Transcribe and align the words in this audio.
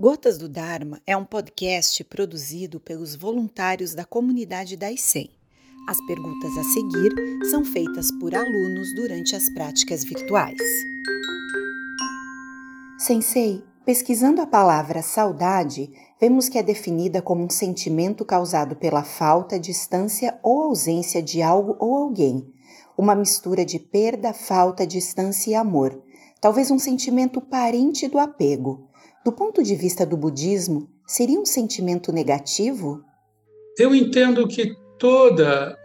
Gotas 0.00 0.38
do 0.38 0.48
Dharma 0.48 1.02
é 1.04 1.16
um 1.16 1.24
podcast 1.24 2.04
produzido 2.04 2.78
pelos 2.78 3.16
voluntários 3.16 3.94
da 3.96 4.04
comunidade 4.04 4.76
da 4.76 4.92
ICEM. 4.92 5.28
As 5.88 6.00
perguntas 6.06 6.56
a 6.56 6.62
seguir 6.62 7.12
são 7.50 7.64
feitas 7.64 8.08
por 8.20 8.32
alunos 8.32 8.94
durante 8.94 9.34
as 9.34 9.50
práticas 9.50 10.04
virtuais. 10.04 10.56
Sensei, 12.96 13.64
pesquisando 13.84 14.40
a 14.40 14.46
palavra 14.46 15.02
saudade, 15.02 15.90
vemos 16.20 16.48
que 16.48 16.58
é 16.58 16.62
definida 16.62 17.20
como 17.20 17.42
um 17.42 17.50
sentimento 17.50 18.24
causado 18.24 18.76
pela 18.76 19.02
falta, 19.02 19.58
distância 19.58 20.38
ou 20.44 20.62
ausência 20.62 21.20
de 21.20 21.42
algo 21.42 21.74
ou 21.80 21.96
alguém, 21.96 22.46
uma 22.96 23.16
mistura 23.16 23.64
de 23.64 23.80
perda, 23.80 24.32
falta, 24.32 24.86
distância 24.86 25.50
e 25.50 25.54
amor, 25.56 26.00
talvez 26.40 26.70
um 26.70 26.78
sentimento 26.78 27.40
parente 27.40 28.06
do 28.06 28.16
apego. 28.16 28.87
Do 29.24 29.32
ponto 29.32 29.62
de 29.62 29.74
vista 29.74 30.06
do 30.06 30.16
budismo, 30.16 30.88
seria 31.06 31.38
um 31.38 31.44
sentimento 31.44 32.12
negativo? 32.12 33.04
Eu 33.78 33.94
entendo 33.94 34.46
que 34.46 34.74
toda 34.98 35.76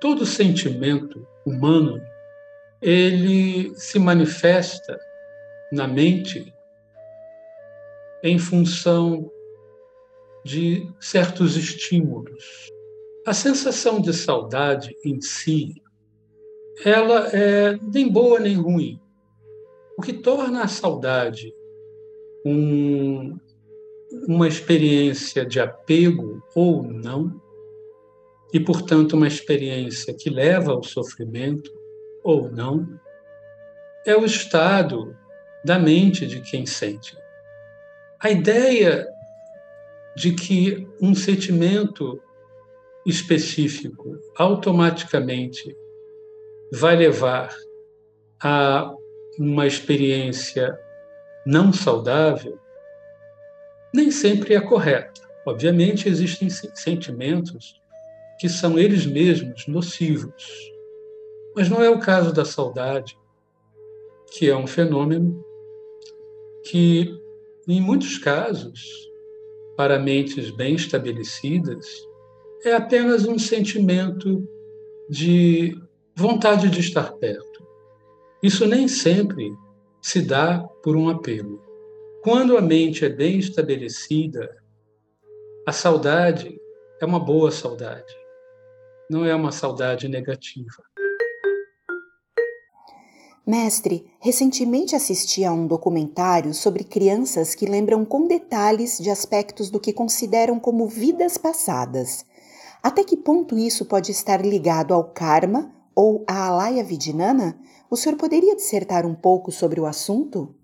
todo 0.00 0.24
sentimento 0.24 1.26
humano 1.44 2.00
ele 2.80 3.74
se 3.76 3.98
manifesta 3.98 4.98
na 5.70 5.86
mente 5.86 6.52
em 8.22 8.38
função 8.38 9.30
de 10.44 10.90
certos 10.98 11.56
estímulos. 11.56 12.70
A 13.26 13.34
sensação 13.34 14.00
de 14.00 14.14
saudade 14.14 14.96
em 15.04 15.20
si, 15.20 15.74
ela 16.84 17.28
é 17.28 17.76
nem 17.92 18.10
boa 18.10 18.40
nem 18.40 18.54
ruim. 18.54 18.98
O 19.98 20.02
que 20.02 20.14
torna 20.14 20.64
a 20.64 20.68
saudade 20.68 21.52
um, 22.44 23.38
uma 24.26 24.48
experiência 24.48 25.44
de 25.44 25.60
apego 25.60 26.42
ou 26.54 26.82
não, 26.82 27.40
e, 28.52 28.58
portanto, 28.58 29.12
uma 29.12 29.28
experiência 29.28 30.12
que 30.12 30.28
leva 30.28 30.72
ao 30.72 30.82
sofrimento 30.82 31.72
ou 32.24 32.50
não, 32.50 32.86
é 34.04 34.16
o 34.16 34.24
estado 34.24 35.16
da 35.64 35.78
mente 35.78 36.26
de 36.26 36.40
quem 36.40 36.66
sente. 36.66 37.16
A 38.18 38.30
ideia 38.30 39.06
de 40.16 40.32
que 40.32 40.86
um 41.00 41.14
sentimento 41.14 42.20
específico 43.06 44.18
automaticamente 44.36 45.76
vai 46.72 46.96
levar 46.96 47.54
a 48.42 48.92
uma 49.38 49.66
experiência 49.66 50.78
não 51.46 51.72
saudável, 51.72 52.58
nem 53.92 54.10
sempre 54.10 54.54
é 54.54 54.60
correta. 54.60 55.20
Obviamente, 55.46 56.08
existem 56.08 56.48
sentimentos 56.50 57.80
que 58.38 58.48
são 58.48 58.78
eles 58.78 59.04
mesmos 59.06 59.66
nocivos. 59.66 60.70
Mas 61.54 61.68
não 61.68 61.82
é 61.82 61.90
o 61.90 61.98
caso 61.98 62.32
da 62.32 62.44
saudade, 62.44 63.18
que 64.32 64.48
é 64.48 64.56
um 64.56 64.66
fenômeno 64.66 65.44
que, 66.64 67.12
em 67.66 67.80
muitos 67.80 68.18
casos, 68.18 69.10
para 69.76 69.98
mentes 69.98 70.50
bem 70.50 70.74
estabelecidas, 70.74 71.86
é 72.64 72.74
apenas 72.74 73.24
um 73.24 73.38
sentimento 73.38 74.46
de 75.08 75.76
vontade 76.14 76.68
de 76.68 76.80
estar 76.80 77.12
perto. 77.14 77.66
Isso 78.42 78.66
nem 78.66 78.86
sempre 78.86 79.52
se 80.02 80.22
dá 80.22 80.66
por 80.82 80.96
um 80.96 81.08
apelo. 81.08 81.60
Quando 82.22 82.56
a 82.56 82.60
mente 82.60 83.04
é 83.04 83.08
bem 83.08 83.38
estabelecida, 83.38 84.56
a 85.66 85.72
saudade 85.72 86.58
é 87.00 87.04
uma 87.06 87.18
boa 87.18 87.50
saudade, 87.50 88.14
não 89.10 89.24
é 89.24 89.34
uma 89.34 89.52
saudade 89.52 90.08
negativa. 90.08 90.82
Mestre, 93.46 94.06
recentemente 94.20 94.94
assisti 94.94 95.44
a 95.44 95.52
um 95.52 95.66
documentário 95.66 96.52
sobre 96.54 96.84
crianças 96.84 97.54
que 97.54 97.66
lembram 97.66 98.04
com 98.04 98.28
detalhes 98.28 98.98
de 98.98 99.10
aspectos 99.10 99.70
do 99.70 99.80
que 99.80 99.92
consideram 99.92 100.60
como 100.60 100.86
vidas 100.86 101.36
passadas. 101.36 102.24
Até 102.82 103.02
que 103.02 103.16
ponto 103.16 103.58
isso 103.58 103.84
pode 103.86 104.12
estar 104.12 104.44
ligado 104.44 104.94
ao 104.94 105.04
karma 105.04 105.74
ou 105.94 106.24
à 106.28 106.48
alaya 106.48 106.84
vidinana? 106.84 107.58
O 107.90 107.96
senhor 107.96 108.16
poderia 108.16 108.54
dissertar 108.54 109.06
um 109.06 109.14
pouco 109.14 109.50
sobre 109.50 109.80
o 109.80 109.86
assunto? 109.86 110.54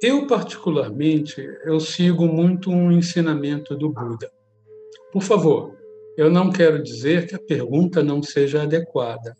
Eu, 0.00 0.26
particularmente, 0.26 1.40
eu 1.64 1.80
sigo 1.80 2.26
muito 2.26 2.70
um 2.70 2.92
ensinamento 2.92 3.76
do 3.76 3.90
Buda. 3.90 4.30
Por 5.12 5.22
favor, 5.22 5.76
eu 6.16 6.30
não 6.30 6.50
quero 6.50 6.82
dizer 6.82 7.26
que 7.26 7.34
a 7.34 7.38
pergunta 7.38 8.02
não 8.02 8.22
seja 8.22 8.62
adequada. 8.62 9.36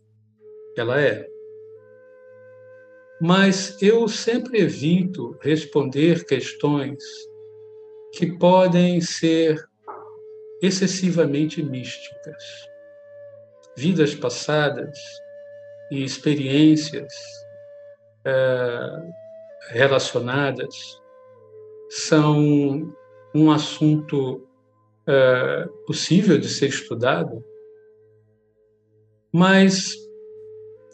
Ela 0.76 1.00
é. 1.00 1.26
Mas 3.20 3.80
eu 3.80 4.08
sempre 4.08 4.60
evito 4.60 5.36
responder 5.40 6.24
questões 6.24 7.02
que 8.12 8.38
podem 8.38 9.00
ser 9.00 9.64
excessivamente 10.62 11.62
místicas. 11.62 12.42
Vidas 13.78 14.12
passadas 14.12 14.98
e 15.88 16.02
experiências 16.02 17.14
é, 18.24 19.02
relacionadas 19.68 21.00
são 21.88 22.92
um 23.32 23.52
assunto 23.52 24.44
é, 25.06 25.68
possível 25.86 26.40
de 26.40 26.48
ser 26.48 26.70
estudado, 26.70 27.40
mas 29.32 29.94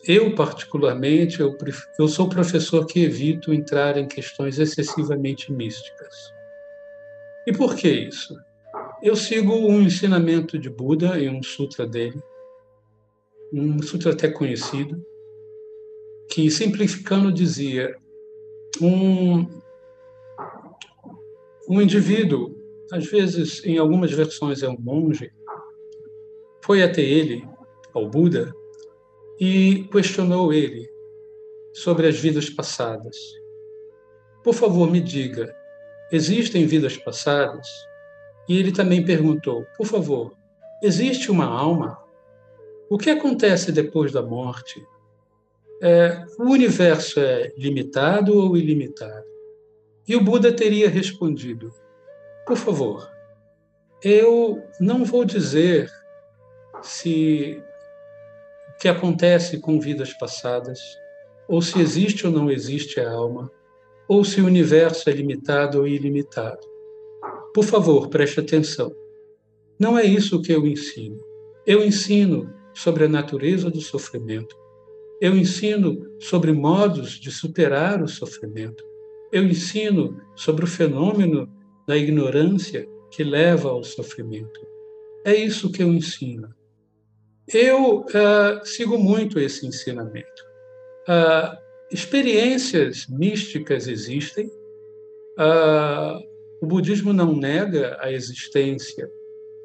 eu, 0.07 0.35
particularmente, 0.35 1.41
eu, 1.41 1.57
eu 1.99 2.07
sou 2.07 2.29
professor 2.29 2.85
que 2.85 3.03
evito 3.03 3.51
entrar 3.51 3.97
em 3.97 4.07
questões 4.07 4.59
excessivamente 4.59 5.51
místicas. 5.51 6.15
E 7.47 7.53
por 7.55 7.77
que 7.77 7.89
isso? 7.89 8.37
Eu 9.03 9.17
sigo 9.17 9.55
um 9.55 9.81
ensinamento 9.81 10.59
de 10.59 10.69
Buda 10.69 11.19
em 11.19 11.31
um 11.31 11.43
sutra 11.43 11.87
dele, 11.87 12.23
um 13.61 13.81
sutra 13.83 14.13
até 14.13 14.29
conhecido, 14.29 15.05
que, 16.29 16.51
simplificando, 16.51 17.33
dizia: 17.33 17.95
um, 18.81 19.47
um 21.69 21.81
indivíduo, 21.81 22.57
às 22.91 23.07
vezes, 23.07 23.65
em 23.65 23.79
algumas 23.79 24.11
versões 24.13 24.63
é 24.63 24.69
um 24.69 24.79
monge, 24.79 25.31
foi 26.65 26.83
até 26.83 27.03
ele, 27.03 27.47
ao 27.93 28.09
Buda, 28.09 28.53
e 29.39 29.87
questionou 29.93 30.53
ele 30.53 30.89
sobre 31.73 32.07
as 32.07 32.19
vidas 32.19 32.49
passadas. 32.49 33.17
Por 34.43 34.55
favor, 34.55 34.91
me 34.91 35.01
diga, 35.01 35.55
existem 36.13 36.67
vidas 36.67 36.97
passadas? 36.97 37.67
E 38.49 38.59
ele 38.59 38.73
também 38.73 39.05
perguntou: 39.05 39.65
por 39.77 39.87
favor, 39.87 40.33
existe 40.83 41.31
uma 41.31 41.47
alma? 41.47 42.04
O 42.89 42.99
que 42.99 43.11
acontece 43.11 43.73
depois 43.73 44.13
da 44.13 44.23
morte? 44.23 44.87
É, 45.83 46.25
o 46.39 46.45
universo 46.45 47.19
é 47.21 47.53
limitado 47.57 48.39
ou 48.39 48.57
ilimitado? 48.57 49.27
E 50.07 50.15
o 50.15 50.23
Buda 50.23 50.53
teria 50.53 50.89
respondido: 50.89 51.73
por 52.47 52.57
favor, 52.57 53.11
eu 54.03 54.63
não 54.79 55.05
vou 55.05 55.25
dizer 55.25 55.91
se 56.83 57.63
o 58.69 58.79
que 58.79 58.89
acontece 58.89 59.59
com 59.59 59.81
vidas 59.81 60.13
passadas, 60.13 60.79
ou 61.49 61.63
se 61.63 61.81
existe 61.81 62.27
ou 62.27 62.33
não 62.33 62.51
existe 62.51 63.01
a 63.01 63.11
alma, 63.11 63.51
ou 64.07 64.25
se 64.25 64.41
o 64.41 64.47
universo 64.47 65.09
é 65.09 65.13
limitado 65.13 65.79
ou 65.79 65.89
ilimitado. 65.89 66.61
Por 67.55 67.65
favor, 67.65 68.09
preste 68.09 68.41
atenção. 68.41 68.95
Não 69.79 69.99
é 69.99 70.05
isso 70.05 70.43
que 70.43 70.53
eu 70.53 70.67
ensino. 70.67 71.19
Eu 71.67 71.83
ensino 71.83 72.53
sobre 72.75 73.05
a 73.05 73.09
natureza 73.09 73.71
do 73.71 73.81
sofrimento. 73.81 74.57
Eu 75.21 75.37
ensino 75.37 76.07
sobre 76.21 76.53
modos 76.53 77.13
de 77.13 77.31
superar 77.31 78.03
o 78.03 78.09
sofrimento. 78.09 78.85
Eu 79.33 79.45
ensino 79.45 80.21
sobre 80.35 80.65
o 80.65 80.69
fenômeno 80.69 81.49
da 81.87 81.97
ignorância 81.97 82.87
que 83.11 83.23
leva 83.23 83.69
ao 83.69 83.83
sofrimento. 83.85 84.61
É 85.25 85.35
isso 85.35 85.71
que 85.71 85.83
eu 85.83 85.89
ensino. 85.89 86.55
Eu 87.53 88.01
uh, 88.01 88.65
sigo 88.65 88.99
muito 88.99 89.39
esse 89.39 89.67
ensinamento. 89.67 90.43
Uh, 91.09 91.57
experiências 91.91 93.07
místicas 93.07 93.87
existem. 93.87 94.47
Uh, 95.39 96.21
o 96.61 96.67
budismo 96.67 97.13
não 97.13 97.37
nega 97.37 97.97
a 98.01 98.11
existência 98.11 99.11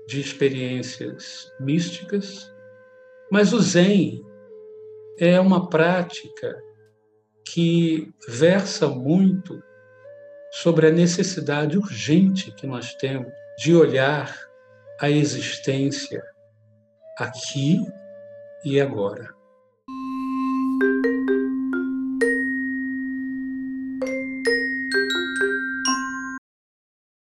de 0.07 0.19
experiências 0.19 1.51
místicas. 1.59 2.51
Mas 3.31 3.53
o 3.53 3.59
Zen 3.59 4.25
é 5.19 5.39
uma 5.39 5.69
prática 5.69 6.61
que 7.45 8.11
versa 8.27 8.87
muito 8.87 9.61
sobre 10.51 10.87
a 10.87 10.91
necessidade 10.91 11.77
urgente 11.77 12.51
que 12.51 12.65
nós 12.65 12.93
temos 12.95 13.31
de 13.57 13.75
olhar 13.75 14.35
a 14.99 15.09
existência 15.09 16.23
aqui 17.17 17.77
e 18.65 18.79
agora. 18.79 19.38